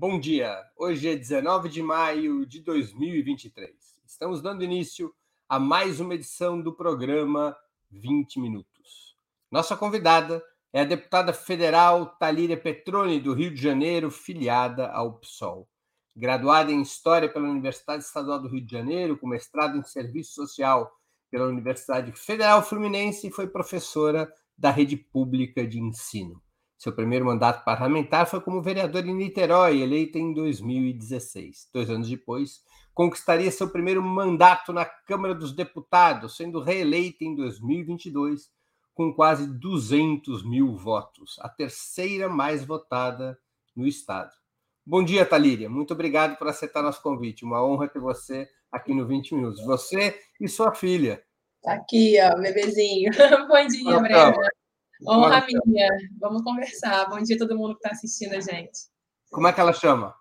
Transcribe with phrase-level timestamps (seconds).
[0.00, 0.58] Bom dia.
[0.78, 3.70] Hoje é 19 de maio de 2023.
[4.06, 5.14] Estamos dando início
[5.46, 7.54] a mais uma edição do programa
[7.90, 9.14] 20 Minutos.
[9.50, 10.42] Nossa convidada
[10.72, 15.68] é a deputada federal Talíria Petroni, do Rio de Janeiro, filiada ao PSOL.
[16.16, 20.90] Graduada em História pela Universidade Estadual do Rio de Janeiro, com mestrado em Serviço Social
[21.30, 26.40] pela Universidade Federal Fluminense e foi professora da Rede Pública de Ensino.
[26.80, 31.68] Seu primeiro mandato parlamentar foi como vereador em Niterói, eleita em 2016.
[31.74, 32.62] Dois anos depois,
[32.94, 38.48] conquistaria seu primeiro mandato na Câmara dos Deputados, sendo reeleita em 2022
[38.94, 43.38] com quase 200 mil votos, a terceira mais votada
[43.76, 44.30] no Estado.
[44.84, 45.68] Bom dia, Talíria.
[45.68, 47.44] Muito obrigado por aceitar nosso convite.
[47.44, 49.62] Uma honra ter você aqui no 20 Minutos.
[49.66, 51.22] Você e sua filha.
[51.62, 53.10] Tá aqui, ó, bebezinho.
[53.48, 54.59] Bom dia, Breno.
[55.06, 55.88] Honra minha.
[56.18, 57.08] Vamos conversar.
[57.08, 58.88] Bom dia a todo mundo que está assistindo a gente.
[59.30, 60.14] Como é que ela chama?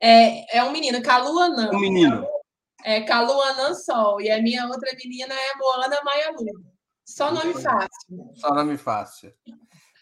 [0.00, 1.70] É, é um menino, Caluanã.
[1.72, 2.26] Um menino.
[2.84, 4.20] É Caluanã Sol.
[4.20, 6.64] E a minha outra menina é Moana Maialu.
[7.04, 8.32] Só nome fácil.
[8.34, 9.32] Só nome fácil.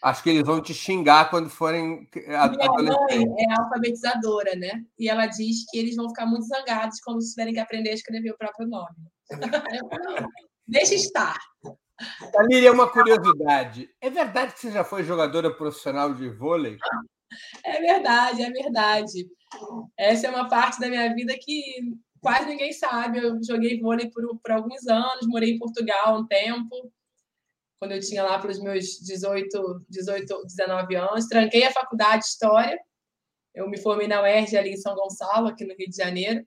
[0.01, 3.07] Acho que eles vão te xingar quando forem adolescentes.
[3.09, 4.83] Minha mãe é alfabetizadora, né?
[4.99, 8.31] E ela diz que eles vão ficar muito zangados quando tiverem que aprender a escrever
[8.31, 8.95] o próprio nome.
[10.67, 11.37] Deixa estar.
[12.31, 13.89] Tamiri, é uma curiosidade.
[14.01, 16.77] É verdade que você já foi jogadora profissional de vôlei?
[17.63, 19.27] É verdade, é verdade.
[19.97, 21.63] Essa é uma parte da minha vida que
[22.21, 23.19] quase ninguém sabe.
[23.19, 26.91] Eu joguei vôlei por, por alguns anos, morei em Portugal um tempo,
[27.79, 31.27] quando eu tinha lá pelos meus 18, 18 19 anos.
[31.27, 32.79] Tranquei a faculdade de História.
[33.53, 36.45] Eu me formei na UERJ ali em São Gonçalo, aqui no Rio de Janeiro,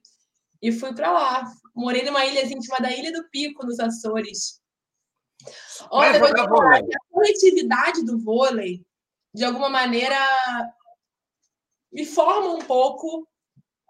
[0.61, 1.43] e fui para lá.
[1.75, 4.61] Morei numa ilhazinha chamada Ilha do Pico, nos Açores.
[5.91, 8.85] Olha, eu vou te falar que a coletividade do vôlei,
[9.33, 10.17] de alguma maneira,
[11.91, 13.27] me forma um pouco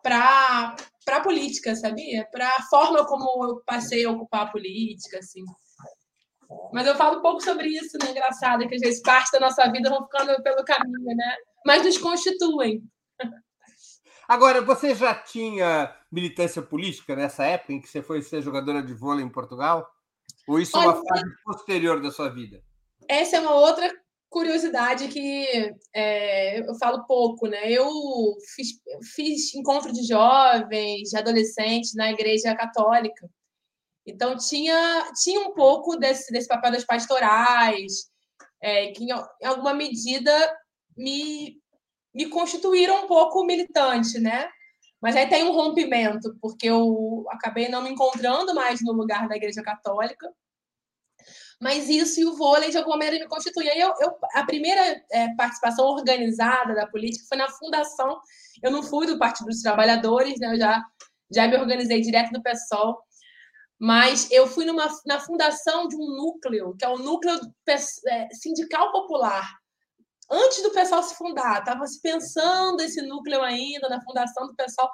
[0.02, 0.75] para
[1.08, 2.28] a política, sabia?
[2.31, 5.44] Para a forma como eu passei a ocupar a política, assim.
[6.74, 8.12] Mas eu falo um pouco sobre isso, né?
[8.12, 11.36] Engraçado, que às vezes parte da nossa vida vão ficando pelo caminho, né?
[11.66, 12.84] Mas nos constituem.
[14.28, 18.94] Agora, você já tinha militância política nessa época em que você foi ser jogadora de
[18.94, 19.92] vôlei em Portugal?
[20.50, 22.60] Ou isso é uma fase posterior da sua vida?
[23.08, 23.88] Essa é uma outra
[24.30, 27.72] curiosidade que é, eu falo pouco, né?
[27.72, 27.88] Eu
[28.56, 28.70] fiz,
[29.14, 33.30] fiz encontro de jovens, de adolescentes na igreja católica.
[34.08, 38.10] Então tinha, tinha um pouco desse, desse papel das pastorais,
[38.60, 40.31] é, que em, em alguma medida
[40.98, 41.62] me,
[42.12, 44.50] me constituíram um pouco militante, né?
[45.02, 49.36] Mas aí tem um rompimento, porque eu acabei não me encontrando mais no lugar da
[49.36, 50.30] Igreja Católica.
[51.62, 53.70] Mas isso e o vôlei, de alguma maneira, me constituem.
[53.70, 58.20] Aí eu, eu, a primeira é, participação organizada da política foi na fundação.
[58.64, 60.54] Eu não fui do Partido dos Trabalhadores, né?
[60.54, 60.84] eu já,
[61.31, 62.98] já me organizei direto do PSOL.
[63.78, 67.40] Mas eu fui numa, na fundação de um núcleo, que é o núcleo
[68.08, 69.59] é, sindical popular,
[70.30, 74.90] antes do pessoal se fundar, estava se pensando esse núcleo ainda na fundação do pessoal.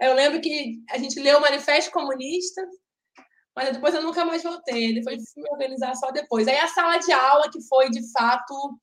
[0.00, 2.66] Eu lembro que a gente leu o Manifesto Comunista,
[3.54, 4.94] mas depois eu nunca mais voltei.
[4.94, 6.48] Depois fui me organizar só depois.
[6.48, 8.78] Aí a sala de aula, que foi de fato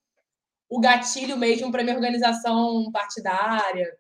[0.70, 3.94] o gatilho mesmo para minha organização partidária.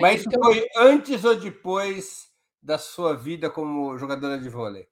[0.00, 0.66] Mas isso foi eu...
[0.76, 2.30] antes ou depois
[2.62, 4.88] da sua vida como jogadora de vôlei?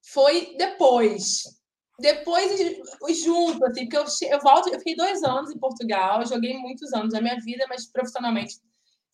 [0.00, 1.42] Foi depois
[1.98, 2.60] depois
[3.22, 7.12] junto, assim, porque eu, eu volto, eu fiquei dois anos em Portugal, joguei muitos anos
[7.12, 8.56] da minha vida, mas profissionalmente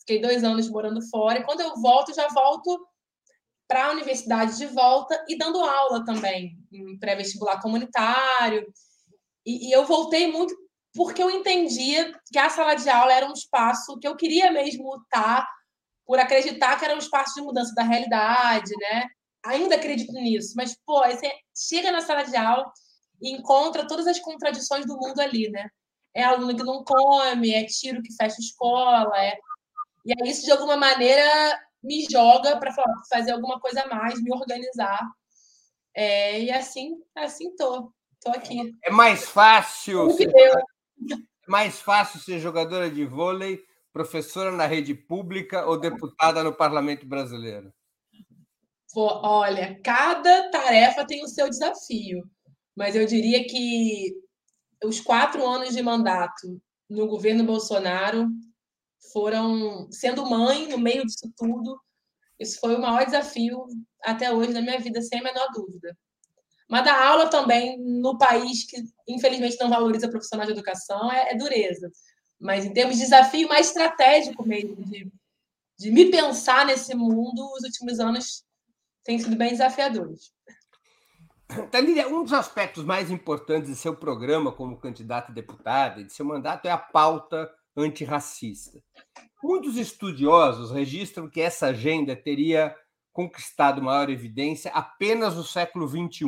[0.01, 1.39] fiquei dois anos morando fora.
[1.39, 2.87] E quando eu volto, já volto
[3.69, 8.67] para a universidade de volta e dando aula também, em pré-vestibular comunitário.
[9.47, 10.55] E, e eu voltei muito
[10.95, 14.95] porque eu entendia que a sala de aula era um espaço que eu queria mesmo
[15.03, 15.49] estar,
[16.05, 19.07] por acreditar que era um espaço de mudança da realidade, né?
[19.45, 22.71] ainda acredito nisso, mas, pô, você chega na sala de aula
[23.23, 25.71] e encontra todas as contradições do mundo ali, né?
[26.15, 29.39] É aluno que não come, é tiro que fecha escola, é...
[30.05, 32.75] e aí isso, de alguma maneira, me joga para
[33.09, 35.01] fazer alguma coisa a mais, me organizar.
[35.95, 37.93] É, e assim, assim tô.
[38.21, 38.73] Tô aqui.
[38.85, 40.11] É mais fácil.
[40.13, 40.53] Ser, é
[41.49, 43.61] mais fácil ser jogadora de vôlei,
[43.93, 47.73] professora na rede pública ou deputada no Parlamento Brasileiro?
[48.95, 52.23] Olha, cada tarefa tem o seu desafio,
[52.77, 54.15] mas eu diria que
[54.85, 58.29] os quatro anos de mandato no governo Bolsonaro
[59.13, 61.81] foram sendo mãe no meio disso tudo.
[62.39, 63.67] Isso foi o maior desafio
[64.03, 65.97] até hoje na minha vida, sem a menor dúvida.
[66.69, 71.37] Mas dar aula também no país que, infelizmente, não valoriza profissionais de educação é, é
[71.37, 71.91] dureza.
[72.41, 75.11] mas em termos de desafio mais estratégico mesmo, de,
[75.79, 78.45] de me pensar nesse mundo, os últimos anos
[79.05, 80.33] têm sido bem desafiadores.
[81.71, 86.13] Talíria, um dos aspectos mais importantes de seu programa como candidata a deputada e de
[86.13, 88.83] seu mandato é a pauta antirracista.
[89.43, 92.75] Muitos estudiosos registram que essa agenda teria
[93.13, 96.27] conquistado maior evidência apenas no século XXI.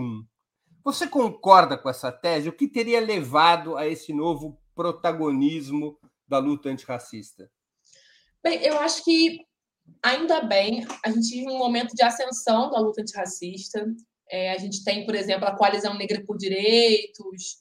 [0.85, 2.49] Você concorda com essa tese?
[2.49, 5.99] O que teria levado a esse novo protagonismo
[6.29, 7.51] da luta antirracista?
[8.43, 9.41] Bem, eu acho que
[10.03, 13.87] ainda bem a gente vive um momento de ascensão da luta antirracista.
[14.31, 17.59] É, a gente tem, por exemplo, a Coalizão Negra por Direitos,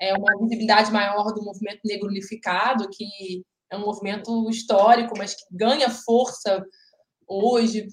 [0.00, 5.44] é, uma visibilidade maior do movimento negro unificado, que é um movimento histórico, mas que
[5.50, 6.64] ganha força
[7.26, 7.86] hoje.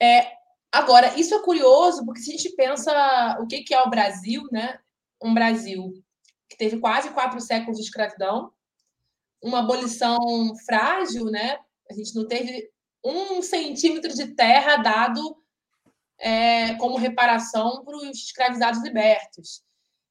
[0.00, 0.32] É,
[0.70, 4.42] agora, isso é curioso, porque se a gente pensa o que, que é o Brasil,
[4.50, 4.78] né?
[5.22, 5.92] Um Brasil
[6.48, 8.52] que teve quase quatro séculos de escravidão,
[9.42, 10.18] uma abolição
[10.64, 11.58] frágil, né?
[11.90, 12.70] A gente não teve
[13.04, 15.41] um centímetro de terra dado
[16.22, 19.62] é, como reparação para os escravizados libertos.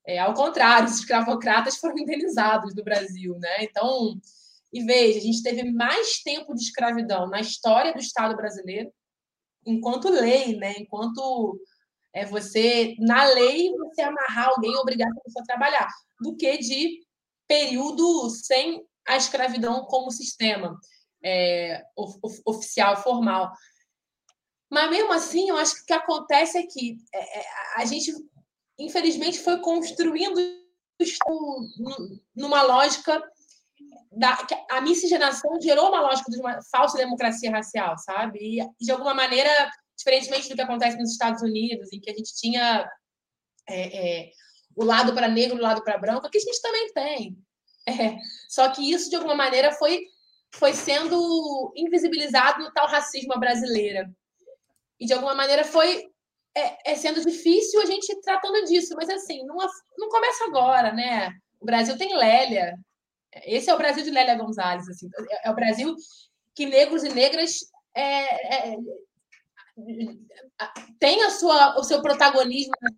[0.05, 3.63] É, ao contrário, os escravocratas foram indenizados do Brasil, né?
[3.63, 4.19] Então,
[4.73, 8.91] e veja, a gente teve mais tempo de escravidão na história do Estado brasileiro,
[9.65, 10.75] enquanto lei, né?
[10.77, 11.57] Enquanto
[12.13, 15.87] é você, na lei, você amarrar alguém e obrigar a pessoa a trabalhar,
[16.19, 16.99] do que de
[17.47, 20.77] período sem a escravidão como sistema
[21.23, 21.83] é,
[22.45, 23.51] oficial, formal.
[24.71, 27.45] Mas mesmo assim, eu acho que o que acontece é que é, é
[27.75, 28.13] a gente,
[28.79, 30.39] infelizmente, foi construindo
[32.35, 33.21] numa lógica
[34.11, 34.37] da,
[34.69, 38.39] a miscigenação gerou uma lógica de uma falsa democracia racial, sabe?
[38.39, 39.49] E, de alguma maneira,
[39.97, 42.89] diferentemente do que acontece nos Estados Unidos, em que a gente tinha
[43.67, 44.31] é, é,
[44.75, 47.37] o lado para negro o lado para branco, aqui a gente também tem.
[47.87, 48.17] É,
[48.49, 50.05] só que isso, de alguma maneira, foi,
[50.53, 54.09] foi sendo invisibilizado no tal racismo brasileira.
[55.01, 56.05] E, de alguma maneira, foi
[56.55, 58.93] é, é, sendo difícil a gente tratando disso.
[58.95, 59.57] Mas, assim, não,
[59.97, 61.31] não começa agora, né?
[61.59, 62.77] O Brasil tem Lélia.
[63.43, 64.87] Esse é o Brasil de Lélia Gonzalez.
[64.87, 65.09] Assim.
[65.31, 65.95] É, é o Brasil
[66.53, 67.61] que negros e negras
[67.95, 68.77] é, é,
[70.99, 72.89] tem a sua, o seu protagonismo na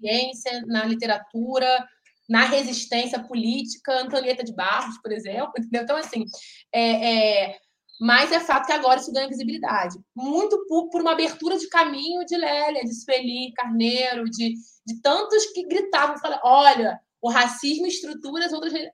[0.00, 1.86] ciência, na literatura,
[2.28, 5.52] na resistência política, Antonieta de Barros, por exemplo.
[5.58, 5.82] Entendeu?
[5.82, 6.24] Então, assim,
[6.72, 7.58] é, é,
[8.00, 9.98] mas é fato que agora isso ganha visibilidade.
[10.14, 14.54] Muito por, por uma abertura de caminho de Lélia, de Sueli, Carneiro, de,
[14.86, 18.90] de tantos que gritavam, falavam, olha, o racismo estrutura as outras é,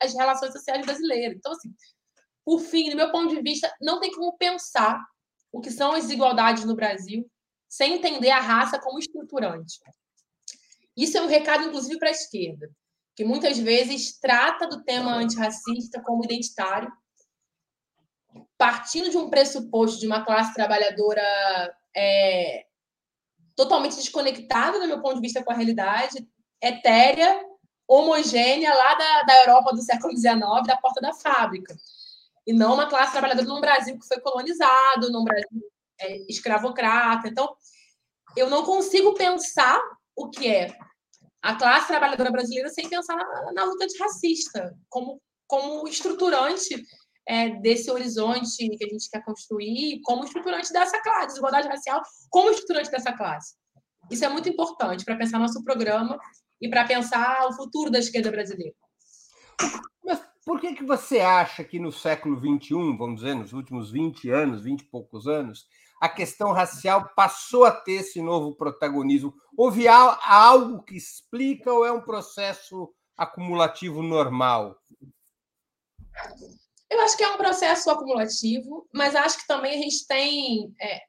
[0.00, 1.36] as relações sociais brasileiras.
[1.36, 1.74] Então, assim,
[2.44, 5.02] por fim, do meu ponto de vista, não tem como pensar
[5.50, 7.28] o que são as desigualdades no Brasil
[7.68, 9.78] sem entender a raça como estruturante.
[10.94, 12.70] Isso é um recado, inclusive, para a esquerda,
[13.16, 16.92] que muitas vezes trata do tema antirracista como identitário
[18.56, 21.22] partindo de um pressuposto de uma classe trabalhadora
[21.96, 22.64] é,
[23.56, 26.26] totalmente desconectada, do meu ponto de vista, com a realidade,
[26.60, 27.44] etérea,
[27.86, 31.74] homogênea, lá da, da Europa do século XIX, da porta da fábrica.
[32.46, 35.62] E não uma classe trabalhadora num Brasil que foi colonizado, num Brasil
[36.00, 37.28] é, escravocrata.
[37.28, 37.54] Então,
[38.36, 39.80] eu não consigo pensar
[40.16, 40.74] o que é
[41.42, 46.82] a classe trabalhadora brasileira sem pensar na, na luta antirracista, como, como estruturante
[47.26, 52.50] é, desse horizonte que a gente quer construir como estruturante dessa classe, desigualdade racial como
[52.50, 53.54] estruturante dessa classe.
[54.10, 56.18] Isso é muito importante para pensar nosso programa
[56.60, 58.74] e para pensar o futuro da esquerda brasileira.
[60.04, 64.30] Mas por que, que você acha que no século XXI, vamos dizer, nos últimos 20
[64.30, 65.66] anos, 20 e poucos anos,
[66.00, 69.32] a questão racial passou a ter esse novo protagonismo?
[69.56, 74.76] Houve algo que explica ou é um processo acumulativo normal?
[76.92, 81.00] Eu acho que é um processo acumulativo, mas acho que também a gente tem, é,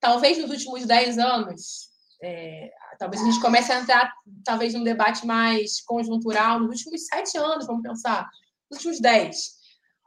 [0.00, 1.90] talvez nos últimos 10 anos,
[2.22, 4.10] é, talvez a gente comece a entrar
[4.42, 8.26] talvez num debate mais conjuntural nos últimos sete anos, vamos pensar,
[8.70, 9.50] nos últimos 10.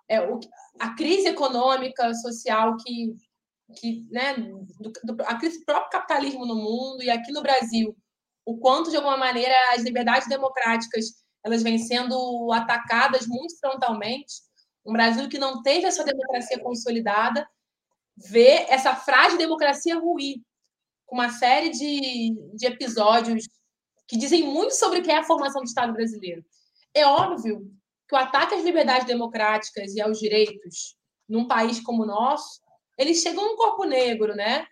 [0.10, 0.40] É, o,
[0.80, 3.16] a crise econômica, social que,
[3.80, 7.96] que né, do, do, a crise do próprio capitalismo no mundo e aqui no Brasil,
[8.44, 14.34] o quanto, de alguma maneira, as liberdades democráticas elas vêm sendo atacadas muito frontalmente,
[14.86, 17.48] um Brasil que não teve essa democracia consolidada,
[18.16, 20.42] vê essa frágil democracia ruir,
[21.06, 23.48] com uma série de, de episódios
[24.08, 26.44] que dizem muito sobre o que é a formação do Estado brasileiro.
[26.94, 27.72] É óbvio
[28.08, 30.96] que o ataque às liberdades democráticas e aos direitos
[31.28, 32.62] num país como o nosso,
[32.98, 34.68] eles chegam no corpo negro, né?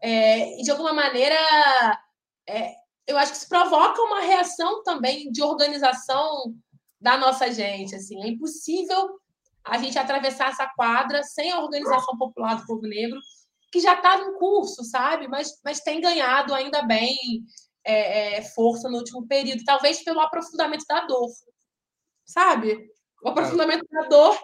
[0.00, 1.36] É, e de alguma maneira,
[2.46, 2.74] é,
[3.06, 6.54] eu acho que isso provoca uma reação também de organização
[7.00, 7.94] da nossa gente.
[7.94, 9.18] Assim, é impossível
[9.64, 13.20] a gente atravessar essa quadra sem a organização popular do povo negro,
[13.70, 15.28] que já estava em curso, sabe?
[15.28, 17.16] Mas, mas tem ganhado ainda bem
[17.84, 21.28] é, é, força no último período, talvez pelo aprofundamento da dor,
[22.24, 22.90] sabe?
[23.22, 24.38] O aprofundamento da dor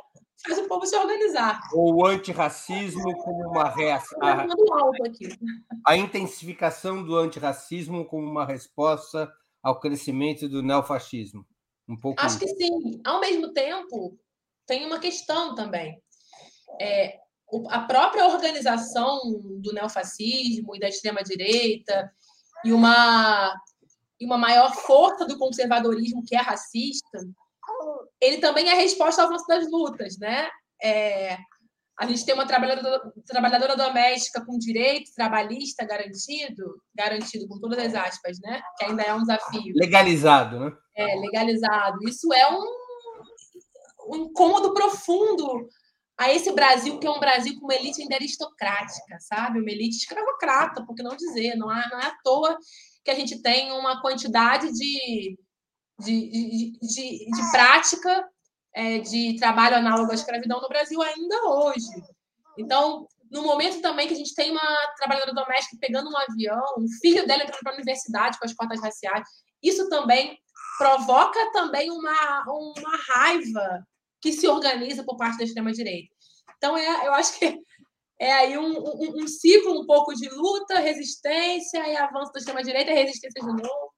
[0.44, 1.60] faz o povo se organizar.
[1.74, 4.18] Ou o antirracismo como uma reação.
[4.22, 4.46] A,
[5.86, 9.30] a intensificação do antirracismo como uma resposta
[9.62, 11.44] ao crescimento do neofascismo.
[11.88, 13.00] Um pouco Acho que sim.
[13.04, 14.16] Ao mesmo tempo,
[14.68, 16.00] tem uma questão também.
[16.80, 17.18] É,
[17.70, 19.18] a própria organização
[19.60, 22.12] do neofascismo e da extrema-direita
[22.64, 23.52] e uma,
[24.20, 27.18] e uma maior força do conservadorismo que é racista,
[28.20, 30.48] ele também é resposta ao avanço das lutas, né?
[30.82, 31.38] É,
[31.98, 37.94] a gente tem uma trabalhadora, trabalhadora doméstica com direito trabalhista garantido, garantido com todas as
[37.94, 38.60] aspas, né?
[38.76, 39.74] Que ainda é um desafio.
[39.74, 40.72] Legalizado, né?
[40.96, 41.98] É, legalizado.
[42.08, 42.87] Isso é um,
[44.08, 45.68] um incômodo profundo
[46.18, 49.60] a esse Brasil, que é um Brasil com uma elite ainda aristocrática, sabe?
[49.60, 51.54] Uma elite escravocrata, por que não dizer?
[51.54, 52.58] Não, não é à toa
[53.04, 55.38] que a gente tem uma quantidade de,
[56.00, 58.28] de, de, de, de prática
[58.74, 62.02] é, de trabalho análogo à escravidão no Brasil ainda hoje.
[62.58, 66.88] Então, no momento também que a gente tem uma trabalhadora doméstica pegando um avião, um
[67.00, 69.28] filho dela entrando para a universidade com as cotas raciais,
[69.62, 70.36] isso também
[70.78, 73.86] provoca também uma, uma raiva
[74.20, 76.12] que se organiza por parte da extrema-direita.
[76.56, 77.46] Então, é, eu acho que
[78.18, 82.92] é aí um, um, um, ciclo um pouco de luta, resistência, e avanço da extrema-direita,
[82.92, 83.92] resistência de novo.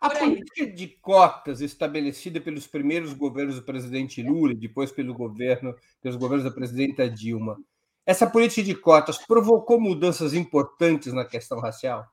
[0.00, 6.16] A política de cotas estabelecida pelos primeiros governos do presidente Lula depois pelo governo, pelos
[6.16, 7.56] governos da presidenta Dilma,
[8.04, 12.04] essa política de cotas provocou mudanças importantes na questão racial?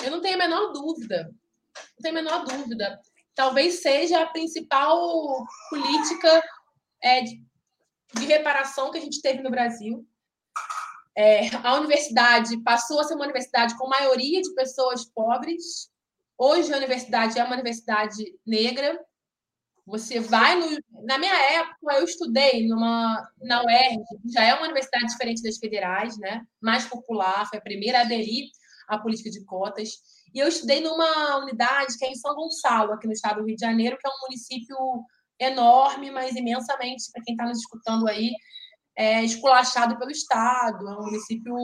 [0.00, 1.28] Eu não tenho a menor dúvida.
[1.74, 3.00] Não tenho a menor dúvida
[3.34, 6.42] talvez seja a principal política
[7.02, 7.44] é, de,
[8.26, 10.06] reparação que a gente teve no Brasil.
[11.16, 15.90] É, a universidade passou a ser uma universidade com maioria de pessoas pobres.
[16.38, 18.98] Hoje a universidade é uma universidade negra.
[19.86, 20.78] Você vai no.
[21.04, 25.58] Na minha época, eu estudei numa, na UERJ, que já é uma universidade diferente das
[25.58, 26.42] federais, né?
[26.60, 28.48] mais popular, foi a primeira a aderir
[28.88, 29.90] à política de cotas.
[30.34, 33.54] E eu estudei numa unidade que é em São Gonçalo, aqui no estado do Rio
[33.54, 34.76] de Janeiro, que é um município
[35.38, 38.32] enorme, mas imensamente, para quem está nos escutando aí,
[38.96, 41.54] é esculachado pelo Estado, é um município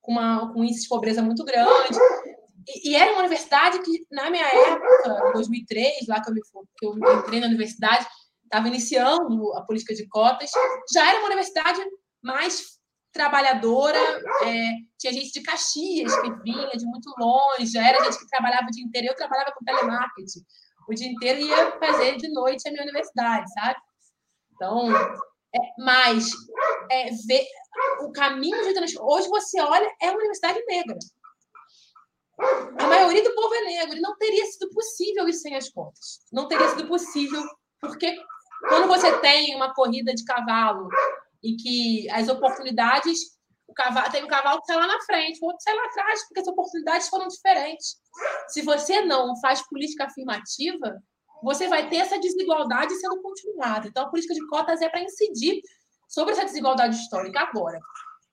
[0.00, 1.98] com, uma, com um índice de pobreza muito grande.
[2.68, 6.40] E, e, era uma universidade que, na minha época, em 2003, lá que eu, me,
[6.78, 8.06] que eu entrei na universidade,
[8.42, 10.50] estava iniciando a política de cotas,
[10.92, 11.80] já era uma universidade
[12.22, 12.73] mais
[13.14, 13.98] trabalhadora,
[14.42, 18.70] é, tinha gente de Caxias que vinha de muito longe, era gente que trabalhava o
[18.70, 19.08] dia inteiro.
[19.08, 20.40] Eu trabalhava com telemarketing.
[20.88, 23.78] O dia inteiro ia fazer de noite a minha universidade, sabe?
[24.52, 26.30] Então, é, mas
[26.90, 27.46] é, ver
[28.02, 29.06] o caminho de transformação.
[29.06, 30.98] Hoje você olha, é uma universidade negra.
[32.80, 33.96] A maioria do povo é negro.
[33.96, 36.20] E não teria sido possível isso sem as contas.
[36.32, 37.42] Não teria sido possível,
[37.80, 38.16] porque
[38.68, 40.88] quando você tem uma corrida de cavalo
[41.44, 43.18] em que as oportunidades,
[43.68, 46.26] o cavalo, tem um cavalo que sai lá na frente, o outro sai lá atrás,
[46.26, 47.96] porque as oportunidades foram diferentes.
[48.48, 51.02] Se você não faz política afirmativa,
[51.42, 53.86] você vai ter essa desigualdade sendo continuada.
[53.88, 55.60] Então, a política de cotas é para incidir
[56.08, 57.78] sobre essa desigualdade histórica agora.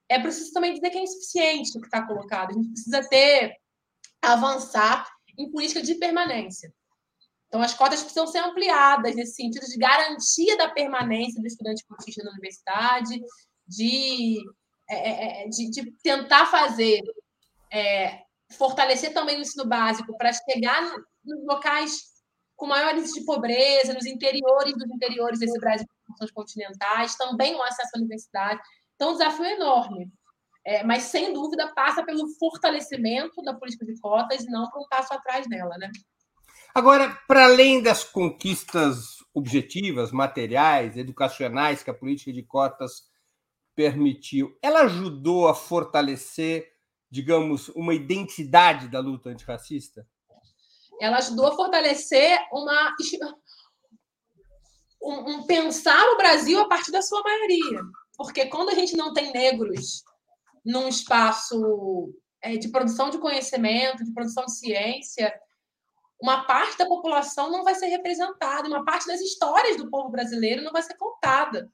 [0.07, 2.51] É preciso também dizer que é insuficiente o que está colocado.
[2.51, 3.55] A gente precisa ter,
[4.21, 5.05] avançar
[5.37, 6.73] em política de permanência.
[7.51, 12.23] Então, as cotas precisam ser ampliadas nesse sentido de garantia da permanência do estudante cotista
[12.23, 13.21] na universidade,
[13.67, 14.39] de,
[14.89, 17.01] é, é, é, de, de, tentar fazer,
[17.69, 18.21] é,
[18.53, 22.11] fortalecer também o ensino básico para chegar nos locais
[22.55, 25.85] com maior índice de pobreza, nos interiores dos interiores desse Brasil,
[26.33, 28.61] continentais, também o acesso à universidade.
[28.95, 30.09] Então, um desafio enorme.
[30.65, 34.87] É, mas, sem dúvida, passa pelo fortalecimento da política de cotas e não por um
[34.87, 35.91] passo atrás dela, né?
[36.73, 43.09] Agora, para além das conquistas objetivas, materiais, educacionais que a política de cotas
[43.75, 46.71] permitiu, ela ajudou a fortalecer,
[47.09, 50.05] digamos, uma identidade da luta antirracista?
[50.99, 52.95] Ela ajudou a fortalecer uma
[55.01, 57.81] um, um pensar o Brasil a partir da sua maioria,
[58.15, 60.03] porque quando a gente não tem negros
[60.63, 65.33] num espaço é, de produção de conhecimento, de produção de ciência,
[66.21, 70.63] uma parte da população não vai ser representada, uma parte das histórias do povo brasileiro
[70.63, 71.69] não vai ser contada.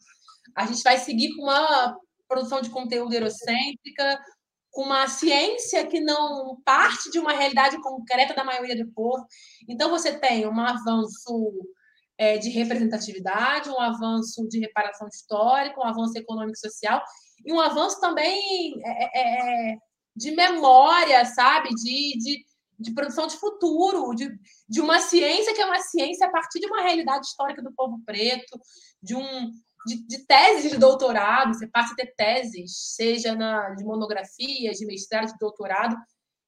[0.55, 4.19] A gente vai seguir com uma produção de conteúdo eurocêntrica,
[4.71, 9.25] com uma ciência que não parte de uma realidade concreta da maioria do povo.
[9.67, 11.51] Então, você tem um avanço
[12.17, 17.01] é, de representatividade, um avanço de reparação histórica, um avanço econômico e social,
[17.45, 19.77] e um avanço também é, é, é
[20.15, 21.69] de memória, sabe?
[21.69, 22.45] De, de,
[22.77, 24.29] de, produção de futuro, de,
[24.67, 28.01] de uma ciência que é uma ciência a partir de uma realidade histórica do povo
[28.05, 28.59] preto,
[29.01, 29.51] de um,
[29.85, 34.85] de, de, teses de doutorado, você passa a ter teses, seja na, de monografia, de
[34.85, 35.95] mestrado, de doutorado,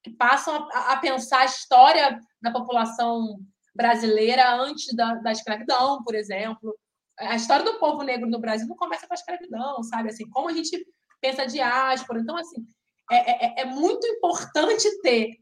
[0.04, 3.40] que passam a, a pensar a história da população
[3.74, 6.78] brasileira antes da, da escravidão, por exemplo.
[7.18, 10.10] A história do povo negro no Brasil não começa com a escravidão, sabe?
[10.10, 10.86] Assim, como a gente
[11.22, 12.20] pensa diáspora.
[12.20, 12.66] Então, assim,
[13.12, 15.38] é, é, é muito importante ter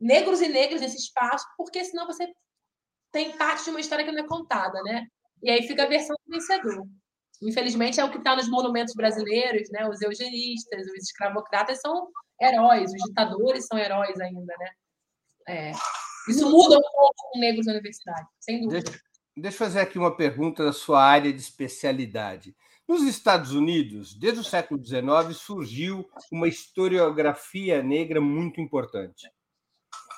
[0.00, 2.26] negros e negras nesse espaço, porque senão você
[3.12, 5.06] tem parte de uma história que não é contada, né?
[5.42, 6.86] E aí fica a versão do vencedor.
[7.42, 9.88] Infelizmente, é o que está nos monumentos brasileiros, né?
[9.88, 12.08] Os eugenistas, os escravocratas são
[12.40, 14.70] heróis, os ditadores são heróis ainda, né?
[15.48, 15.72] É.
[16.28, 18.82] Isso muda um pouco com negros na universidade, sem dúvida.
[18.82, 19.02] Deixa,
[19.36, 22.54] deixa eu fazer aqui uma pergunta da sua área de especialidade.
[22.86, 29.30] Nos Estados Unidos, desde o século XIX, surgiu uma historiografia negra muito importante.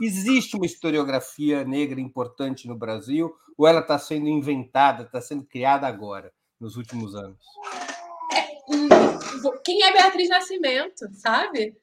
[0.02, 5.86] Existe uma historiografia negra importante no Brasil ou ela está sendo inventada, está sendo criada
[5.86, 7.38] agora, nos últimos anos?
[8.32, 8.88] É, hum,
[9.64, 11.76] quem é Beatriz Nascimento, sabe?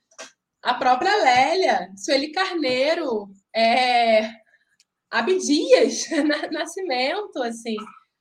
[0.61, 4.29] A própria Lélia, Sueli Carneiro, é,
[5.09, 6.03] Abdias
[6.51, 7.77] Nascimento, assim.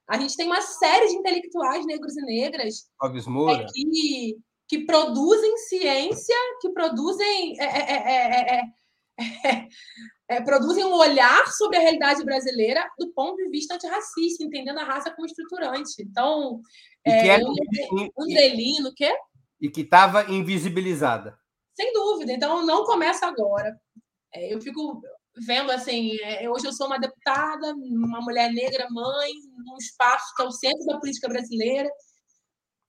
[0.08, 4.36] A gente tem uma série de intelectuais negros e negras é, que,
[4.68, 8.62] que produzem ciência, que produzem é
[9.18, 9.68] é, é,
[10.28, 14.84] é, produzem um olhar sobre a realidade brasileira do ponto de vista antirracista, entendendo a
[14.84, 16.00] raça como estruturante.
[16.00, 16.60] Então,
[17.04, 17.38] que é,
[18.18, 19.12] Angelino, o quê?
[19.60, 21.38] E que estava invisibilizada.
[21.74, 22.32] Sem dúvida.
[22.32, 23.78] Então, não começa agora.
[24.34, 25.00] eu fico
[25.40, 29.30] vendo assim, é, hoje eu sou uma deputada, uma mulher negra, mãe,
[29.64, 31.88] num espaço que é o centro da política brasileira,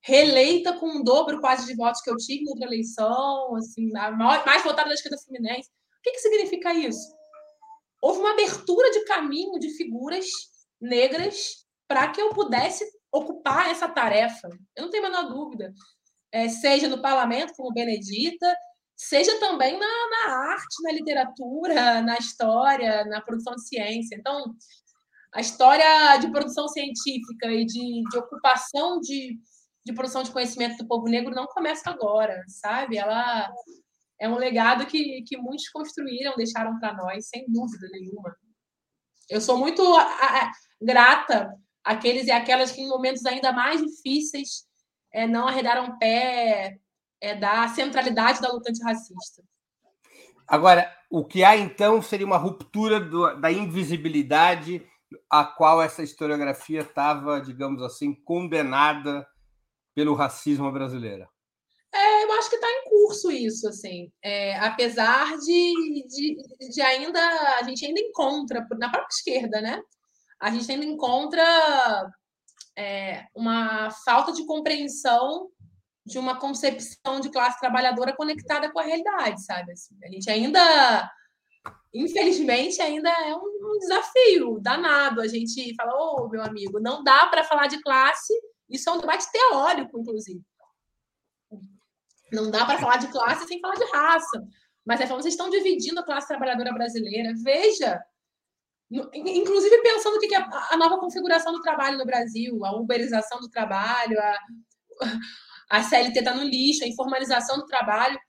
[0.02, 4.12] reeleita com um dobro quase de votos que eu tive na outra eleição, assim, a
[4.12, 5.70] maior, mais votada da esquerda fluminense.
[6.00, 7.14] O que, que significa isso?
[8.02, 10.26] Houve uma abertura de caminho de figuras
[10.80, 14.48] negras para que eu pudesse ocupar essa tarefa.
[14.76, 15.74] Eu não tenho a menor dúvida.
[16.32, 18.56] É, seja no parlamento, como Benedita,
[18.96, 24.16] seja também na, na arte, na literatura, na história, na produção de ciência.
[24.16, 24.54] Então,
[25.34, 29.38] a história de produção científica e de, de ocupação de,
[29.86, 32.98] de produção de conhecimento do povo negro não começa agora, sabe?
[32.98, 33.52] Ela
[34.20, 38.36] é um legado que, que muitos construíram, deixaram para nós, sem dúvida nenhuma.
[39.30, 40.52] Eu sou muito a, a,
[40.82, 41.54] grata
[41.84, 44.66] àqueles e aquelas que, em momentos ainda mais difíceis,
[45.14, 46.78] é, não arredaram pé
[47.22, 49.44] é, da centralidade da luta antirracista.
[50.48, 54.86] Agora, o que há então seria uma ruptura do, da invisibilidade
[55.30, 59.28] a qual essa historiografia estava, digamos assim, condenada
[59.96, 61.28] pelo racismo brasileiro.
[61.94, 64.12] É, eu acho que está em curso isso, assim.
[64.24, 67.20] É, apesar de, de, de, ainda
[67.58, 69.82] a gente ainda encontra na própria esquerda, né?
[70.40, 71.44] A gente ainda encontra
[72.78, 75.50] é, uma falta de compreensão
[76.06, 79.72] de uma concepção de classe trabalhadora conectada com a realidade, sabe?
[79.72, 81.12] Assim, a gente ainda,
[81.94, 85.22] infelizmente, ainda é um, um desafio danado.
[85.22, 88.34] A gente fala, ô, oh, meu amigo, não dá para falar de classe,
[88.70, 90.42] isso é um debate teórico, inclusive.
[92.32, 94.44] Não dá para falar de classe sem falar de raça.
[94.86, 97.34] Mas é vocês estão dividindo a classe trabalhadora brasileira.
[97.44, 98.02] Veja,
[99.14, 103.50] inclusive pensando o que é a nova configuração do trabalho no Brasil, a uberização do
[103.50, 104.38] trabalho, a,
[105.70, 108.20] a CLT está no lixo, a informalização do trabalho.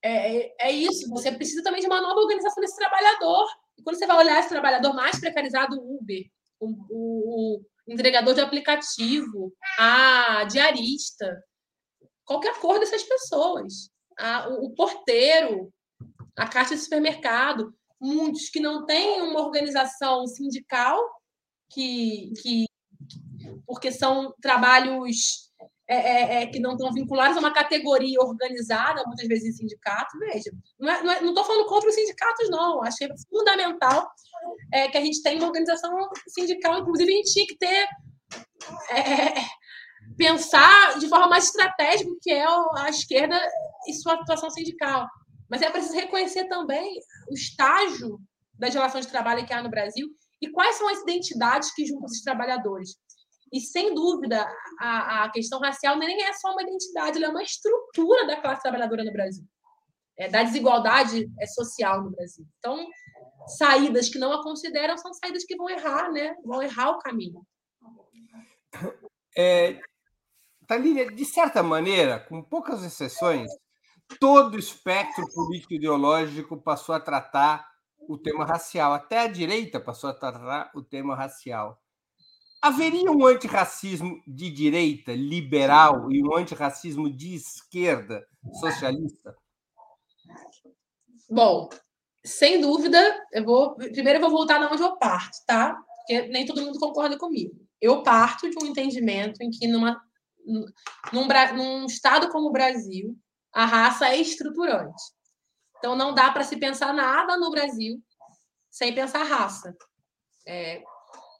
[0.00, 3.46] É, é, é isso, você precisa também de uma nova organização desse trabalhador.
[3.76, 6.24] E quando você vai olhar esse trabalhador mais precarizado, o Uber,
[6.60, 11.42] o, o, o entregador de aplicativo, a diarista,
[12.28, 15.72] qualquer cor dessas pessoas, a, o, o porteiro,
[16.36, 21.02] a caixa de supermercado, muitos que não têm uma organização sindical,
[21.70, 22.66] que, que
[23.66, 25.48] porque são trabalhos
[25.90, 30.18] é, é, é, que não estão vinculados a uma categoria organizada, muitas vezes em sindicato.
[30.18, 32.82] Veja, não estou é, é, falando contra os sindicatos, não.
[32.82, 34.06] Acho que é fundamental
[34.70, 35.90] é, que a gente tenha uma organização
[36.28, 36.78] sindical.
[36.78, 37.88] Inclusive, a gente tinha que ter.
[40.16, 43.40] Pensar de forma mais estratégica o que é a esquerda
[43.86, 45.06] e sua atuação sindical.
[45.48, 48.18] Mas é preciso reconhecer também o estágio
[48.54, 50.08] das relações de trabalho que há no Brasil
[50.40, 52.96] e quais são as identidades que juntam esses trabalhadores.
[53.52, 54.46] E, sem dúvida,
[54.78, 58.62] a, a questão racial nem é só uma identidade, ela é uma estrutura da classe
[58.62, 59.44] trabalhadora no Brasil,
[60.18, 62.44] é, da desigualdade é, social no Brasil.
[62.58, 62.86] Então,
[63.46, 66.36] saídas que não a consideram são saídas que vão errar, né?
[66.44, 67.42] vão errar o caminho.
[69.36, 69.80] É,
[70.68, 73.50] Thalília, de certa maneira, com poucas exceções,
[74.20, 77.66] todo o espectro político-ideológico passou a tratar
[78.06, 78.92] o tema racial.
[78.92, 81.80] Até a direita passou a tratar o tema racial.
[82.60, 88.26] Haveria um antirracismo de direita, liberal, e um antirracismo de esquerda,
[88.60, 89.34] socialista?
[91.30, 91.70] Bom,
[92.22, 93.00] sem dúvida,
[93.32, 93.74] eu vou.
[93.74, 95.78] Primeiro eu vou voltar na onde eu parto, tá?
[95.96, 97.54] Porque nem todo mundo concorda comigo.
[97.80, 100.02] Eu parto de um entendimento em que numa,
[101.12, 103.16] num, num estado como o Brasil,
[103.52, 105.02] a raça é estruturante.
[105.78, 108.02] Então não dá para se pensar nada no Brasil
[108.70, 109.76] sem pensar raça.
[110.46, 110.82] É,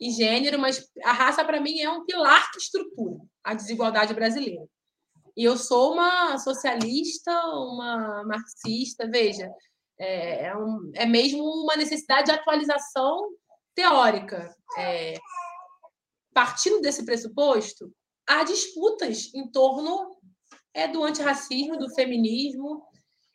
[0.01, 4.64] e gênero, mas a raça, para mim, é um pilar que estrutura a desigualdade brasileira.
[5.37, 9.51] E eu sou uma socialista, uma marxista, veja,
[9.99, 13.31] é, é, um, é mesmo uma necessidade de atualização
[13.75, 14.55] teórica.
[14.77, 15.14] É,
[16.33, 17.92] partindo desse pressuposto,
[18.29, 20.17] há disputas em torno
[20.75, 22.85] é, do antirracismo, do feminismo,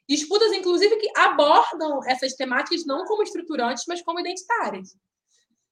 [0.08, 4.96] disputas, inclusive, que abordam essas temáticas não como estruturantes, mas como identitárias.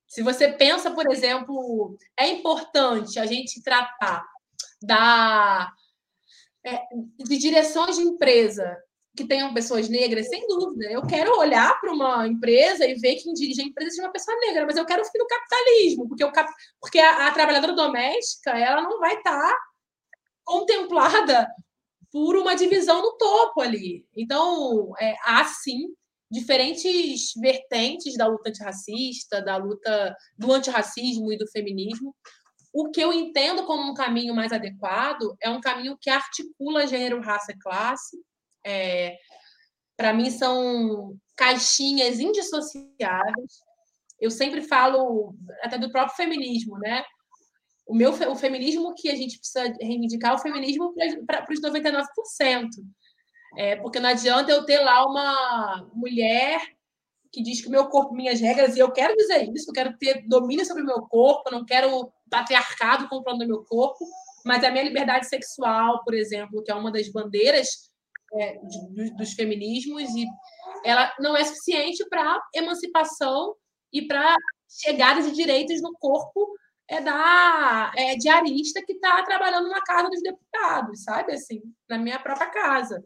[0.08, 4.28] Se você pensa, por exemplo, é importante a gente tratar
[4.82, 5.72] da,
[6.66, 6.82] é,
[7.18, 8.78] de direções de empresa
[9.16, 10.90] que tenham pessoas negras, sem dúvida.
[10.90, 14.38] Eu quero olhar para uma empresa e ver quem dirige a empresa de uma pessoa
[14.40, 16.50] negra, mas eu quero o fim do capitalismo, porque, o cap...
[16.80, 19.58] porque a, a trabalhadora doméstica ela não vai estar tá
[20.44, 21.48] contemplada
[22.12, 24.06] por uma divisão no topo ali.
[24.16, 25.94] Então, é, há sim
[26.30, 32.16] diferentes vertentes da luta antirracista, da luta do antirracismo e do feminismo.
[32.74, 37.22] O que eu entendo como um caminho mais adequado é um caminho que articula gênero,
[37.22, 38.18] raça e classe.
[38.66, 39.18] É,
[39.98, 43.60] Para mim, são caixinhas indissociáveis.
[44.20, 47.04] Eu sempre falo até do próprio feminismo, né?
[47.88, 50.94] O meu o feminismo que a gente precisa reivindicar é o feminismo
[51.26, 52.68] para os 99%.
[53.58, 56.62] É, porque não adianta eu ter lá uma mulher
[57.32, 59.98] que diz que o meu corpo, minhas regras, e eu quero dizer isso, eu quero
[59.98, 64.06] ter domínio sobre o meu corpo, não quero patriarcado comprando o meu corpo,
[64.46, 67.91] mas a minha liberdade sexual, por exemplo, que é uma das bandeiras
[68.34, 70.26] é, de, dos feminismos, e
[70.86, 73.56] ela não é suficiente para emancipação
[73.92, 74.36] e para
[74.70, 76.56] chegada de direitos no corpo
[76.88, 81.34] é da é, diarista que está trabalhando na casa dos deputados, sabe?
[81.34, 83.02] Assim, na minha própria casa.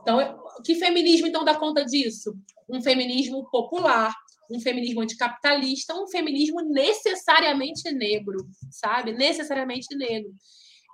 [0.00, 0.18] Então,
[0.64, 2.34] que feminismo então dá conta disso?
[2.68, 4.14] Um feminismo popular,
[4.50, 8.38] um feminismo anticapitalista, um feminismo necessariamente negro,
[8.70, 9.12] sabe?
[9.12, 10.32] Necessariamente negro.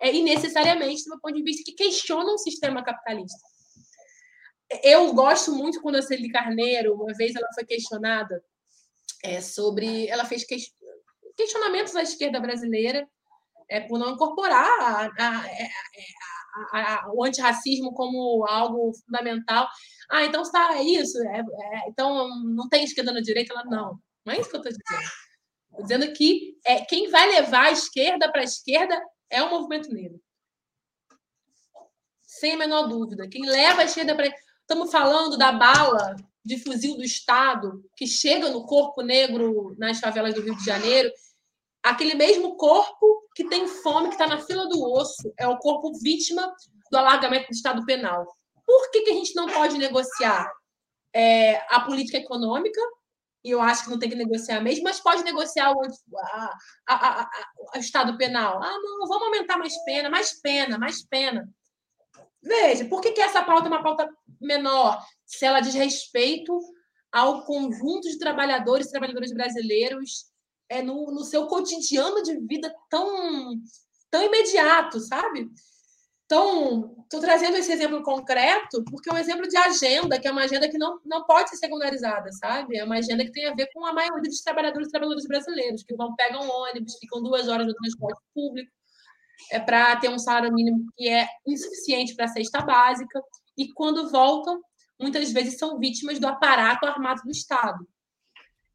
[0.01, 3.39] É, necessariamente, do ponto de vista, que questiona um sistema capitalista.
[4.83, 8.43] Eu gosto muito quando a Celi Carneiro, uma vez ela foi questionada
[9.25, 10.07] é, sobre.
[10.09, 10.45] Ela fez
[11.37, 13.09] questionamentos à esquerda brasileira
[13.69, 15.11] é, por não incorporar a,
[16.73, 19.69] a, a, o antirracismo como algo fundamental.
[20.11, 23.53] Ah, então está é isso, é, é, então não tem esquerda na direita?
[23.53, 25.13] Ela, não, não é isso que eu estou dizendo.
[25.71, 29.93] Estou dizendo que é, quem vai levar a esquerda para a esquerda é o movimento
[29.93, 30.21] negro.
[32.23, 33.29] Sem a menor dúvida.
[33.29, 34.33] Quem leva a esquerda para.
[34.61, 36.15] Estamos falando da bala
[36.45, 41.11] de fuzil do Estado que chega no corpo negro nas favelas do Rio de Janeiro
[41.83, 45.93] aquele mesmo corpo que tem fome, que está na fila do osso, é o corpo
[46.01, 46.53] vítima
[46.91, 48.27] do alargamento do Estado penal.
[48.67, 50.51] Por que, que a gente não pode negociar
[51.15, 52.81] é, a política econômica?
[53.49, 57.23] E eu acho que não tem que negociar mesmo, mas pode negociar o a, a,
[57.23, 57.31] a,
[57.73, 58.63] a Estado penal.
[58.63, 61.49] Ah, não, vamos aumentar mais pena, mais pena, mais pena.
[62.43, 64.07] Veja, por que, que essa pauta é uma pauta
[64.39, 65.03] menor?
[65.25, 66.61] Se ela diz respeito
[67.11, 70.27] ao conjunto de trabalhadores e trabalhadoras brasileiros
[70.69, 73.55] é, no, no seu cotidiano de vida tão,
[74.11, 75.51] tão imediato, sabe?
[76.31, 80.43] Então, estou trazendo esse exemplo concreto porque é um exemplo de agenda, que é uma
[80.43, 82.77] agenda que não, não pode ser secundarizada, sabe?
[82.77, 85.83] É uma agenda que tem a ver com a maioria dos trabalhadores e trabalhadoras brasileiros,
[85.83, 88.71] que vão, pegam ônibus, ficam duas horas no transporte público,
[89.51, 93.23] é para ter um salário mínimo que é insuficiente para a cesta básica,
[93.57, 94.61] e quando voltam,
[95.01, 97.89] muitas vezes são vítimas do aparato armado do Estado.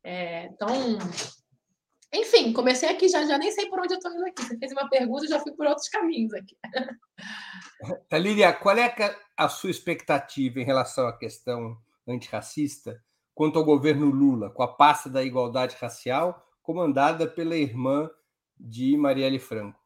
[0.04, 0.98] É, então,
[2.14, 4.44] enfim, comecei aqui, já, já nem sei por onde eu estou indo aqui.
[4.44, 6.56] Você fez uma pergunta, já fui por outros caminhos aqui.
[8.08, 8.94] Talíria, qual é
[9.36, 11.76] a sua expectativa em relação à questão
[12.08, 18.10] antirracista quanto ao governo Lula, com a pasta da igualdade racial, comandada pela irmã
[18.60, 19.80] de Marielle Franco?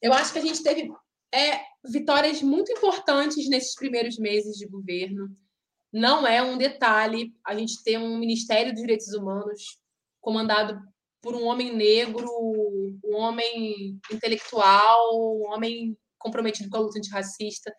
[0.00, 0.88] Eu acho que a gente teve
[1.34, 5.28] é, vitórias muito importantes nesses primeiros meses de governo.
[5.92, 9.78] Não é um detalhe a gente ter um Ministério dos Direitos Humanos
[10.20, 10.80] comandado
[11.24, 12.28] por um homem negro,
[13.02, 17.74] um homem intelectual, um homem comprometido com a luta antirracista.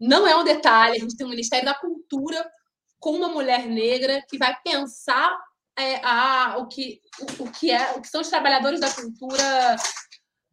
[0.00, 2.50] Não é um detalhe, a gente tem um Ministério da Cultura
[2.98, 5.38] com uma mulher negra que vai pensar
[5.78, 9.76] é, a, o, que, o, o, que é, o que são os trabalhadores da cultura,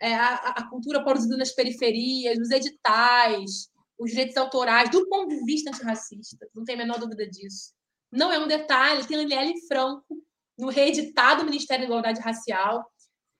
[0.02, 5.42] é, a, a cultura produzida nas periferias, os editais, os direitos autorais, do ponto de
[5.46, 7.72] vista antirracista, não tem a menor dúvida disso.
[8.12, 10.22] Não é um detalhe, tem a Aniele Franco,
[10.58, 12.86] no reeditado do Ministério da Igualdade Racial.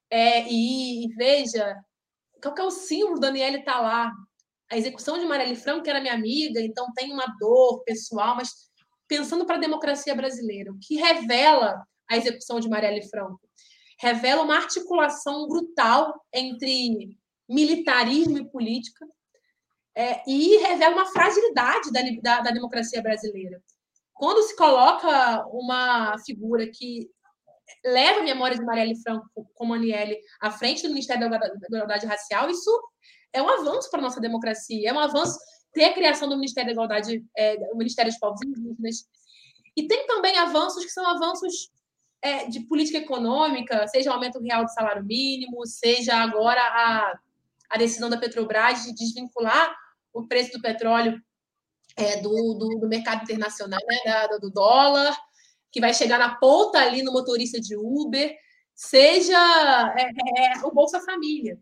[0.10, 1.76] É, e, e, veja,
[2.42, 4.12] qual que é o símbolo da Aniele está lá?
[4.72, 8.50] A execução de Marielle Franco, que era minha amiga, então tem uma dor pessoal, mas
[9.08, 13.40] pensando para a democracia brasileira, o que revela a execução de Marielle Franco?
[14.00, 19.06] Revela uma articulação brutal entre militarismo e política,
[19.96, 23.62] é, e revela uma fragilidade da, da, da democracia brasileira
[24.14, 27.10] quando se coloca uma figura que
[27.84, 32.50] leva a memória de Marielle Franco como Aniele à frente do Ministério da Igualdade Racial,
[32.50, 32.72] isso
[33.32, 35.38] é um avanço para a nossa democracia, é um avanço
[35.74, 39.08] ter a criação do Ministério da Igualdade, é, o Ministério dos Povos Indígenas.
[39.76, 41.72] E tem também avanços que são avanços
[42.22, 47.20] é, de política econômica, seja o aumento real do salário mínimo, seja agora a,
[47.72, 49.76] a decisão da Petrobras de desvincular
[50.14, 51.20] o preço do petróleo
[51.96, 55.16] é, do, do, do, mercado internacional, né, da, do dólar,
[55.72, 58.36] que vai chegar na ponta ali no motorista de Uber,
[58.76, 59.38] seja
[59.98, 61.58] é, é, é, o Bolsa Família.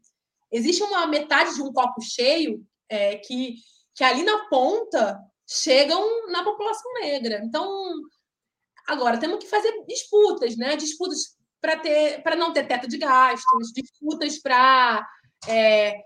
[0.52, 3.56] Existe uma metade de um copo cheio é, que,
[3.96, 7.42] que ali na ponta chegam na população negra.
[7.44, 7.94] Então,
[8.88, 10.76] agora temos que fazer disputas, né?
[10.76, 15.08] Disputas para ter para não ter teto de gastos, disputas para
[15.48, 16.02] é,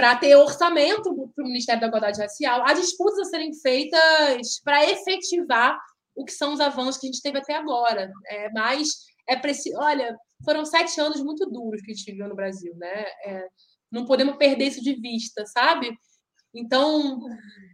[0.00, 4.88] para ter orçamento para o Ministério da Igualdade Racial, há disputas a serem feitas para
[4.90, 5.78] efetivar
[6.16, 8.10] o que são os avanços que a gente teve até agora.
[8.26, 8.88] É, mas
[9.28, 9.76] é preciso.
[9.78, 13.04] Olha, foram sete anos muito duros que a gente viveu no Brasil, né?
[13.26, 13.46] É,
[13.92, 15.94] não podemos perder isso de vista, sabe?
[16.54, 17.20] Então,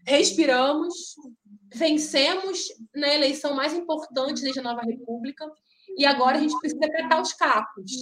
[0.04, 1.14] respiramos,
[1.72, 5.48] vencemos na eleição mais importante desde a nova República,
[5.96, 7.92] e agora a gente precisa catar os cacos.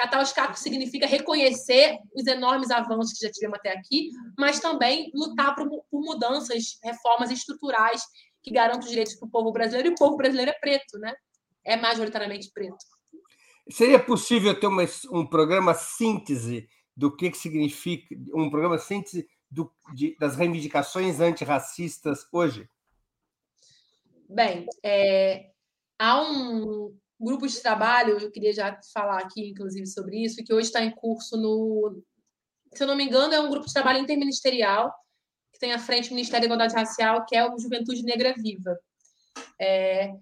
[0.00, 4.08] Catar os cacos significa reconhecer os enormes avanços que já tivemos até aqui,
[4.38, 8.00] mas também lutar por, por mudanças, reformas estruturais
[8.42, 11.12] que garantam os direitos para o povo brasileiro, e o povo brasileiro é preto, né?
[11.62, 12.78] É majoritariamente preto.
[13.70, 19.70] Seria possível ter uma, um programa síntese do que, que significa, um programa síntese do,
[19.94, 22.66] de, das reivindicações antirracistas hoje?
[24.30, 25.50] Bem, é,
[25.98, 30.68] há um, grupo de trabalho, eu queria já falar aqui, inclusive, sobre isso, que hoje
[30.68, 32.02] está em curso no.
[32.72, 34.94] Se eu não me engano, é um grupo de trabalho interministerial
[35.52, 38.78] que tem à frente o Ministério da Igualdade Racial, que é o Juventude Negra Viva.
[39.60, 40.14] É,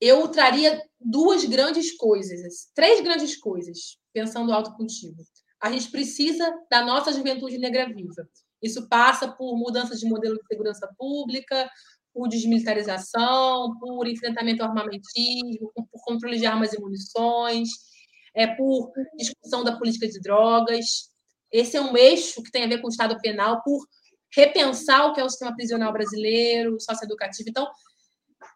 [0.00, 5.22] eu traria duas grandes coisas, três grandes coisas, pensando alto contigo.
[5.60, 8.28] A gente precisa da nossa juventude negra viva.
[8.62, 11.70] Isso passa por mudanças de modelo de segurança pública,
[12.14, 17.68] por desmilitarização, por enfrentamento ao armamentismo, por controle de armas e munições,
[18.34, 21.10] é, por discussão da política de drogas.
[21.50, 23.84] Esse é um eixo que tem a ver com o Estado penal, por
[24.34, 27.50] repensar o que é o sistema prisional brasileiro, socioeducativo.
[27.50, 27.68] Então,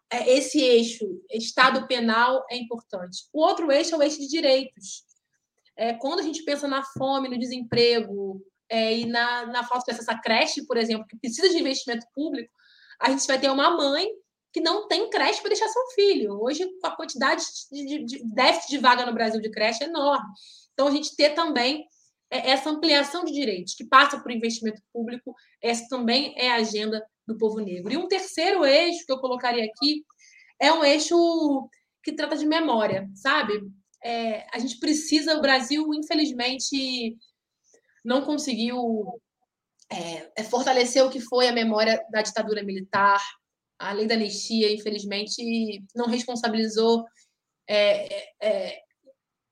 [0.09, 3.25] é, esse eixo, Estado penal, é importante.
[3.33, 5.03] O outro eixo é o eixo de direitos.
[5.75, 9.91] É, quando a gente pensa na fome, no desemprego é, e na, na falta de
[9.91, 12.51] acesso à creche, por exemplo, que precisa de investimento público,
[12.99, 14.09] a gente vai ter uma mãe
[14.51, 16.41] que não tem creche para deixar seu filho.
[16.41, 20.27] Hoje, a quantidade de, de, de, déficit de vaga no Brasil de creche é enorme.
[20.73, 21.85] Então, a gente ter também
[22.31, 27.05] é, essa ampliação de direitos, que passa por investimento público, essa também é a agenda
[27.27, 27.93] do povo negro.
[27.93, 30.03] E um terceiro eixo que eu colocaria aqui
[30.59, 31.69] é um eixo
[32.03, 33.61] que trata de memória, sabe?
[34.03, 37.17] É, a gente precisa, o Brasil, infelizmente,
[38.03, 39.21] não conseguiu
[39.91, 43.21] é, é fortalecer o que foi a memória da ditadura militar.
[43.77, 47.05] A lei da anistia, infelizmente, não responsabilizou
[47.67, 48.81] é, é, é,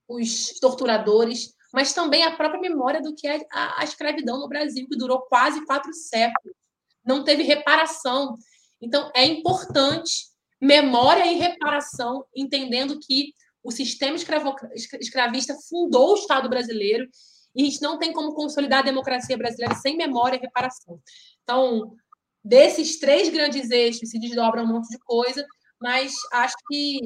[0.08, 4.86] os torturadores, mas também a própria memória do que é a, a escravidão no Brasil,
[4.88, 6.56] que durou quase quatro séculos.
[7.04, 8.36] Não teve reparação.
[8.80, 10.28] Então, é importante
[10.60, 17.08] memória e reparação, entendendo que o sistema escravista fundou o Estado brasileiro
[17.54, 21.00] e a gente não tem como consolidar a democracia brasileira sem memória e reparação.
[21.42, 21.94] Então,
[22.44, 25.46] desses três grandes eixos se desdobra um monte de coisa,
[25.80, 27.00] mas acho que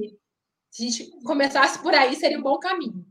[0.71, 3.05] se a gente começasse por aí, seria um bom caminho.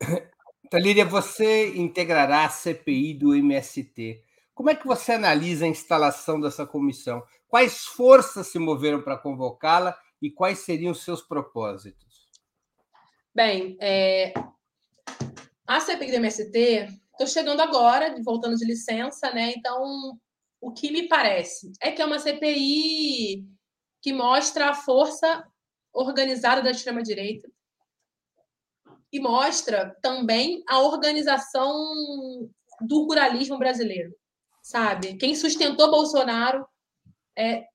[0.70, 4.22] Talíria, você integrará a CPI do MST.
[4.54, 7.22] Como é que você analisa a instalação dessa comissão?
[7.46, 12.26] Quais forças se moveram para convocá-la e quais seriam os seus propósitos?
[13.34, 14.32] Bem, é...
[15.66, 19.52] a CPI do MST, estou chegando agora, voltando de licença, né?
[19.56, 20.18] Então,
[20.60, 23.44] o que me parece é que é uma CPI
[24.00, 25.44] que mostra a força
[25.92, 27.50] organizada da extrema-direita
[29.12, 31.74] e mostra também a organização
[32.80, 34.14] do ruralismo brasileiro,
[34.62, 35.16] sabe?
[35.16, 36.66] Quem sustentou Bolsonaro
[37.36, 37.66] é,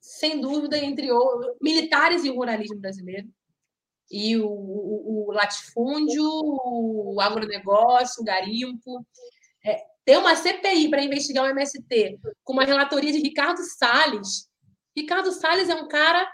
[0.00, 3.28] sem dúvida, entre os militares e o ruralismo brasileiro
[4.10, 9.04] e o, o, o latifúndio, o agronegócio, o garimpo.
[9.64, 14.48] É, ter uma CPI para investigar o MST com uma relatoria de Ricardo Salles.
[14.96, 16.30] Ricardo Salles é um cara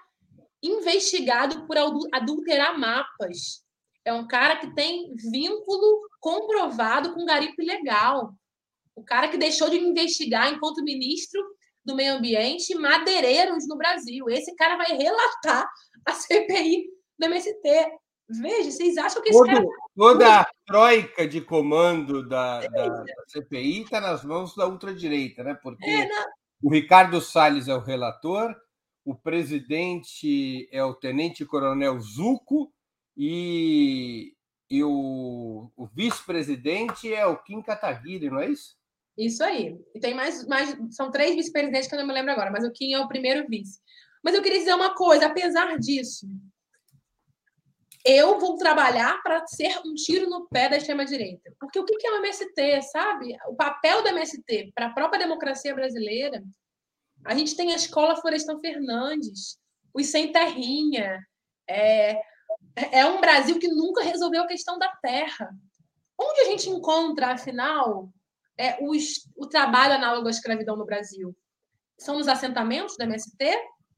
[0.63, 1.77] investigado por
[2.13, 3.63] adulterar mapas.
[4.05, 8.35] É um cara que tem vínculo comprovado com garimpo ilegal.
[8.95, 11.43] O cara que deixou de investigar enquanto ministro
[11.85, 14.29] do meio ambiente madeireiros no Brasil.
[14.29, 15.69] Esse cara vai relatar
[16.05, 16.85] a CPI
[17.23, 17.59] do MST.
[18.29, 19.67] Veja, vocês acham que esse Todo, cara.
[19.97, 25.55] Toda a troika de comando da, da, da CPI está nas mãos da ultradireita, né?
[25.63, 26.09] Porque é,
[26.63, 28.55] o Ricardo Salles é o relator,
[29.05, 32.73] o presidente é o tenente-coronel Zuco
[33.17, 34.35] e,
[34.71, 38.77] e o, o vice-presidente é o Kim Kataguiri, não é isso?
[39.19, 39.79] Isso aí.
[39.95, 42.73] E tem mais, mais são três vice-presidentes que eu não me lembro agora, mas o
[42.73, 43.79] Kim é o primeiro vice.
[44.25, 46.27] Mas eu queria dizer uma coisa, apesar disso,
[48.05, 51.55] eu vou trabalhar para ser um tiro no pé da extrema-direita.
[51.59, 53.37] Porque o que é o MST, sabe?
[53.49, 56.43] O papel do MST para a própria democracia brasileira.
[57.25, 59.57] A gente tem a escola Florestan Fernandes,
[59.95, 61.25] os Sem Terrinha.
[61.69, 62.21] É,
[62.91, 65.51] é um Brasil que nunca resolveu a questão da terra.
[66.21, 68.13] Onde a gente encontra, afinal,
[68.59, 71.37] é, os, o trabalho análogo à escravidão no Brasil?
[71.99, 73.45] São nos assentamentos da MST?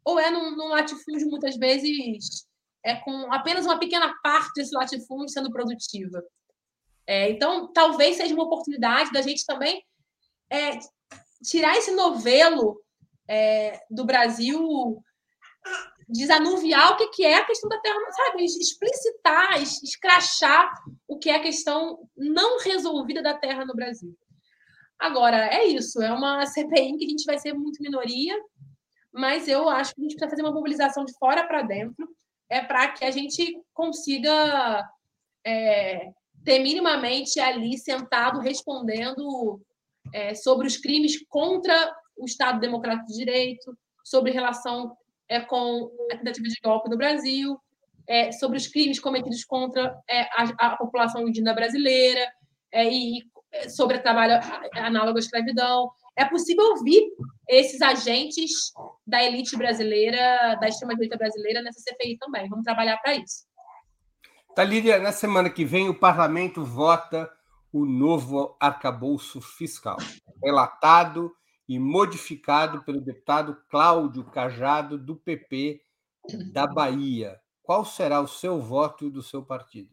[0.05, 2.47] Ou é num, num latifúndio, muitas vezes,
[2.85, 6.23] é com apenas uma pequena parte desse latifúndio sendo produtiva?
[7.07, 9.83] É, então, talvez seja uma oportunidade da gente também
[10.51, 10.79] é,
[11.42, 12.81] tirar esse novelo
[13.29, 15.03] é, do Brasil,
[16.09, 18.44] desanuviar o que, é a questão da terra, sabe?
[18.44, 20.73] Explicitar, escrachar
[21.09, 24.16] o que é a questão não resolvida da terra no Brasil.
[24.99, 28.38] Agora, é isso, é uma CPI que a gente vai ser muito minoria,
[29.12, 32.09] mas eu acho que a gente precisa fazer uma mobilização de fora para dentro,
[32.48, 34.88] é para que a gente consiga
[35.44, 36.11] é,
[36.44, 39.61] ter minimamente ali sentado respondendo
[40.12, 44.96] é, sobre os crimes contra o Estado Democrático de Direito, sobre relação
[45.28, 47.59] é, com a tentativa de golpe no Brasil,
[48.07, 52.30] é, sobre os crimes cometidos contra é, a, a, população indígena brasileira
[52.70, 53.24] é, e
[53.68, 54.40] sobre trabalho
[54.74, 55.90] análogo à escravidão.
[56.16, 57.12] É possível ouvir
[57.48, 58.72] esses agentes
[59.07, 62.48] da elite brasileira, da extrema-direita brasileira, nessa CPI também.
[62.48, 63.46] Vamos trabalhar para isso.
[64.55, 67.29] Talíria, na semana que vem, o parlamento vota
[67.72, 69.96] o novo arcabouço fiscal,
[70.42, 71.35] relatado
[71.68, 75.83] e modificado pelo deputado Cláudio Cajado, do PP
[76.53, 77.40] da Bahia.
[77.64, 79.90] Qual será o seu voto e do seu partido?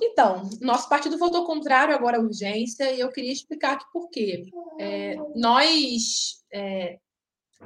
[0.00, 4.44] Então, nosso partido votou contrário agora à urgência e eu queria explicar aqui por quê.
[4.78, 6.98] É, nós, é,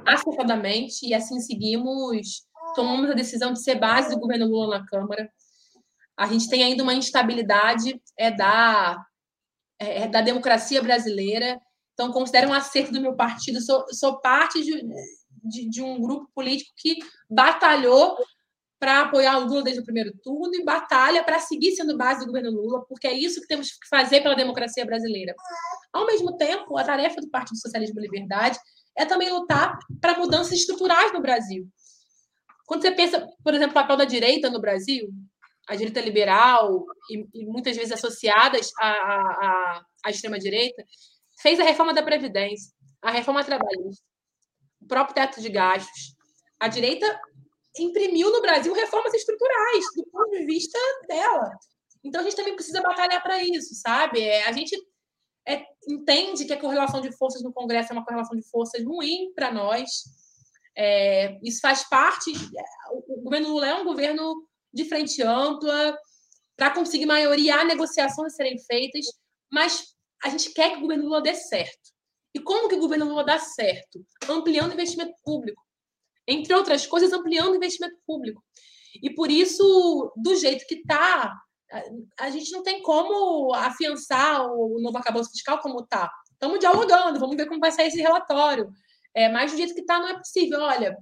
[0.05, 5.31] acertadamente, e assim seguimos, tomamos a decisão de ser base do governo Lula na Câmara.
[6.17, 9.03] A gente tem ainda uma instabilidade é da,
[9.79, 11.59] é, é da democracia brasileira.
[11.93, 13.61] Então, considero um acerto do meu partido.
[13.61, 14.83] Sou, sou parte de,
[15.43, 16.97] de, de um grupo político que
[17.29, 18.17] batalhou
[18.83, 22.25] para apoiar o Lula desde o primeiro turno e batalha para seguir sendo base do
[22.25, 25.33] governo Lula, porque é isso que temos que fazer pela democracia brasileira.
[25.93, 28.59] Ao mesmo tempo, a tarefa do Partido Socialismo e Liberdade
[28.97, 31.65] é também lutar para mudanças estruturais no Brasil.
[32.65, 35.09] Quando você pensa, por exemplo, o papel da direita no Brasil,
[35.65, 40.83] a direita liberal e, e muitas vezes associadas à, à, à extrema-direita,
[41.41, 44.03] fez a reforma da Previdência, a reforma trabalhista,
[44.81, 46.17] o próprio teto de gastos.
[46.59, 47.07] A direita
[47.77, 51.49] imprimiu no Brasil reformas estruturais, do ponto de vista dela.
[52.03, 54.21] Então a gente também precisa batalhar para isso, sabe?
[54.21, 54.75] É, a gente
[55.47, 59.33] é, entende que a correlação de forças no Congresso é uma correlação de forças ruim
[59.33, 60.03] para nós.
[60.75, 62.31] É, isso faz parte.
[63.07, 65.97] O governo Lula é um governo de frente ampla,
[66.55, 69.05] para conseguir maioria, há negociações a serem feitas,
[69.51, 69.93] mas
[70.23, 71.91] a gente quer que o governo Lula dê certo.
[72.33, 74.03] E como que o governo Lula dá certo?
[74.27, 75.61] Ampliando investimento público,
[76.27, 78.43] entre outras coisas, ampliando o investimento público.
[79.01, 81.33] E por isso, do jeito que está,
[82.19, 86.11] a gente não tem como afiançar o novo acabouço fiscal como está.
[86.31, 88.69] Estamos dialogando, vamos ver como vai sair esse relatório.
[89.15, 90.59] É, mas do jeito que está, não é possível.
[90.59, 90.97] Olha,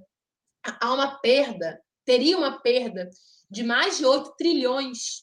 [0.80, 3.08] há uma perda teria uma perda
[3.50, 5.22] de mais de 8 trilhões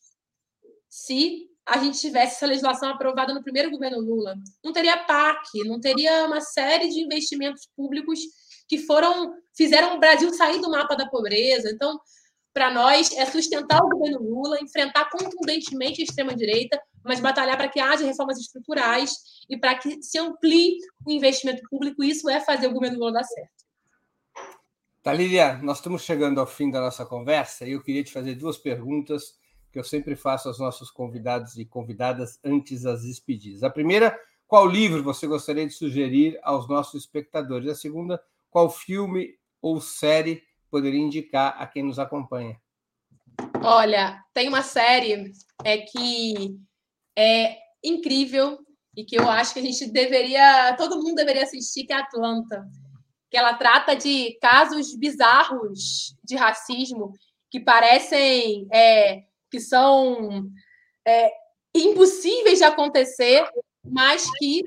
[0.89, 4.35] se a gente tivesse essa legislação aprovada no primeiro governo Lula.
[4.63, 8.19] Não teria PAC, não teria uma série de investimentos públicos
[8.69, 11.69] que foram fizeram o Brasil sair do mapa da pobreza.
[11.71, 11.99] Então,
[12.53, 17.79] para nós, é sustentar o governo Lula, enfrentar contundentemente a extrema-direita, mas batalhar para que
[17.79, 19.11] haja reformas estruturais
[19.49, 22.03] e para que se amplie o investimento público.
[22.03, 23.59] Isso é fazer o governo Lula dar certo.
[25.01, 28.57] Talíria, nós estamos chegando ao fim da nossa conversa e eu queria te fazer duas
[28.57, 29.37] perguntas
[29.71, 33.63] que eu sempre faço aos nossos convidados e convidadas antes das despedidas.
[33.63, 37.69] A primeira, qual livro você gostaria de sugerir aos nossos espectadores?
[37.69, 42.59] A segunda, qual filme ou série poderia indicar a quem nos acompanha?
[43.63, 45.31] Olha, tem uma série
[45.63, 46.57] é que
[47.17, 48.59] é incrível
[48.95, 52.65] e que eu acho que a gente deveria, todo mundo deveria assistir, que é Atlanta,
[53.29, 57.13] que ela trata de casos bizarros de racismo
[57.49, 60.49] que parecem é, que são
[61.05, 61.31] é,
[61.73, 63.47] impossíveis de acontecer,
[63.83, 64.61] mas que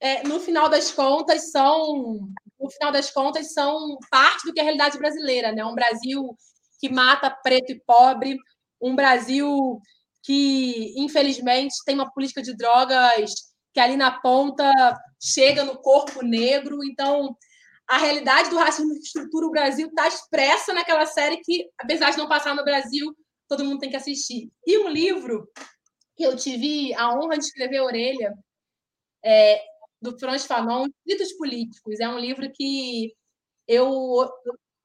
[0.00, 2.30] é, no final das contas são
[2.60, 5.64] no final das contas são parte do que é a realidade brasileira, né?
[5.64, 6.36] Um Brasil
[6.78, 8.36] que mata preto e pobre,
[8.80, 9.80] um Brasil
[10.22, 13.32] que infelizmente tem uma política de drogas
[13.72, 14.70] que ali na ponta
[15.22, 17.36] chega no corpo negro, então
[17.88, 22.18] a realidade do racismo que estrutura o Brasil está expressa naquela série que, apesar de
[22.18, 23.14] não passar no Brasil,
[23.48, 24.50] todo mundo tem que assistir.
[24.66, 25.48] E um livro
[26.16, 28.34] que eu tive a honra de escrever a orelha
[29.24, 29.60] é
[30.00, 32.00] do Franz Fanon, Escritos Políticos.
[32.00, 33.12] É um livro que
[33.66, 34.28] eu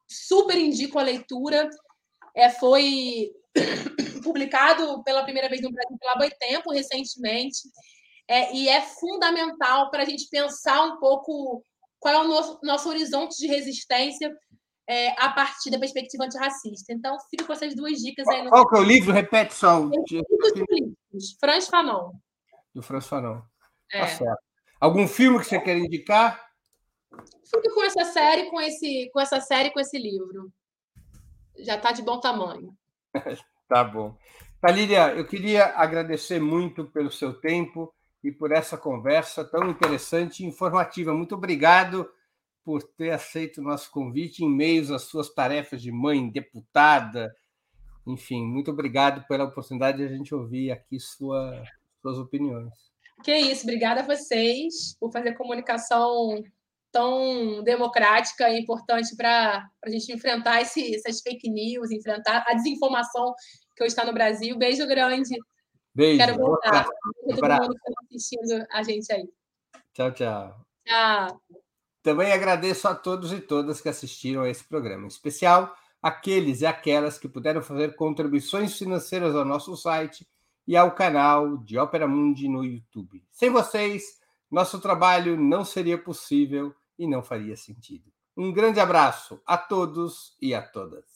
[0.07, 1.70] super indico a leitura.
[2.36, 3.32] É, foi
[4.24, 7.59] publicado pela primeira vez no Brasil pela Boitempo recentemente.
[8.28, 11.63] É, e é fundamental para a gente pensar um pouco
[11.99, 14.36] qual é o nosso, nosso horizonte de resistência
[14.88, 16.91] é, a partir da perspectiva antirracista.
[16.91, 18.43] Então, fico com essas duas dicas aí.
[18.43, 18.49] No...
[18.49, 19.13] Qual que é o livro?
[19.13, 19.82] Repete só.
[19.82, 19.91] O...
[21.39, 22.11] Franz Fanon.
[22.74, 23.41] Do Franz Fanon.
[23.91, 24.01] Tá é.
[24.01, 24.43] Tá certo.
[24.80, 26.45] Algum filme que você quer indicar?
[27.43, 30.51] Fico com essa série, com esse, com essa série, com esse livro.
[31.59, 32.76] Já está de bom tamanho.
[33.69, 34.17] tá bom.
[34.59, 40.47] Talíria, eu queria agradecer muito pelo seu tempo e por essa conversa tão interessante e
[40.47, 41.13] informativa.
[41.13, 42.09] Muito obrigado
[42.63, 47.34] por ter aceito o nosso convite em meio às suas tarefas de mãe, deputada.
[48.07, 51.63] Enfim, muito obrigado pela oportunidade de a gente ouvir aqui sua,
[52.01, 52.73] suas opiniões.
[53.26, 56.43] Que isso, obrigada a vocês por fazer comunicação
[56.91, 63.34] tão democrática e importante para a gente enfrentar esse, essas fake news, enfrentar a desinformação
[63.76, 64.55] que hoje está no Brasil.
[64.55, 65.39] Beijo grande.
[65.95, 66.19] Beijo.
[66.19, 66.86] Quero voltar.
[66.86, 69.28] Todo mundo que está assistindo a gente aí.
[69.91, 70.61] Tchau, tchau.
[70.86, 71.41] Tchau.
[72.03, 76.67] Também agradeço a todos e todas que assistiram a esse programa, em especial aqueles e
[76.67, 80.28] aquelas que puderam fazer contribuições financeiras ao nosso site
[80.68, 83.24] e ao canal de Ópera Mundi no YouTube.
[83.32, 88.11] Sem vocês, nosso trabalho não seria possível e não faria sentido.
[88.38, 91.14] Um grande abraço a todos e a todas.